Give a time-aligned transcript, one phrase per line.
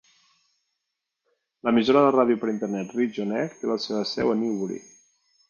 [1.67, 4.83] L'emissora de ràdio per internet Reach OnAir té la seva seu a Newbury.